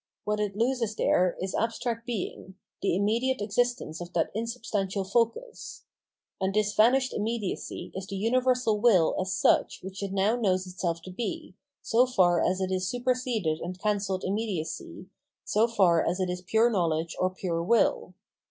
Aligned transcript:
What 0.23 0.39
it 0.39 0.55
loses 0.55 0.95
there, 0.95 1.37
is 1.39 1.53
abstract 1.53 2.07
being, 2.07 2.55
the 2.81 2.95
immediate 2.95 3.39
existence 3.39 4.01
of 4.01 4.13
that 4.13 4.31
insubstantial 4.33 5.03
focus; 5.03 5.83
and 6.41 6.55
this 6.55 6.73
vanished 6.73 7.13
immediacy 7.13 7.91
is 7.93 8.07
the 8.07 8.15
universal 8.15 8.81
wiU 8.81 9.13
as 9.21 9.31
such 9.31 9.83
which 9.83 10.01
it 10.01 10.11
now. 10.11 10.35
knows 10.35 10.65
itself 10.65 11.03
to 11.03 11.11
be, 11.11 11.53
so 11.83 12.07
far 12.07 12.43
as 12.43 12.59
it 12.59 12.71
is 12.71 12.89
superseded 12.89 13.59
and 13.59 13.77
cancelled 13.79 14.23
immediacy, 14.25 15.05
so 15.45 15.67
far 15.67 16.03
as 16.03 16.19
it 16.19 16.31
is 16.31 16.41
pure 16.41 16.71
knowledge 16.71 17.15
or 17.19 17.29
pure 17.29 17.61
will. 17.61 18.15